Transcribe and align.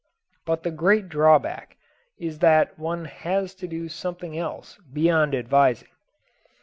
But 0.45 0.63
the 0.63 0.71
great 0.71 1.09
drawback 1.09 1.77
is 2.17 2.39
that 2.39 2.79
one 2.79 3.05
has 3.05 3.53
to 3.53 3.67
do 3.67 3.87
something 3.87 4.35
else 4.35 4.79
beyond 4.91 5.35
advising. 5.35 5.89